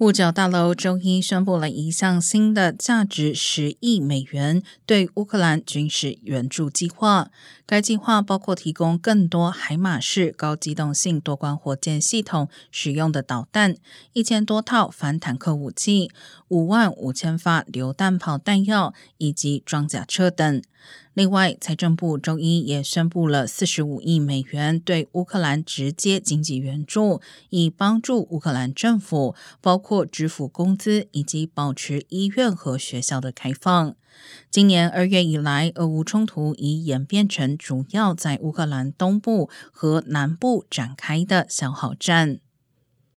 [0.00, 7.30] 五角大楼周一宣布了一项新的价值十亿美元对乌克兰军事援助计划。
[7.66, 13.76] 该计划包括提供更多海马式高机动性多管火箭系统使用的导弹、
[14.14, 16.10] 一千多套反坦克武器、
[16.48, 20.62] 五万五千发榴弹炮弹药以及装甲车等。
[21.20, 27.20] 另外，财政部周一也宣布了四十五亿美元对乌克兰直接经济援助，
[27.50, 33.94] 以帮助乌克兰政府，包括支付工资以及保持医院和学校的开放。
[34.50, 42.40] 今年二月以来，俄乌冲突已演变成主要在乌克兰东部和南部展开的消耗战。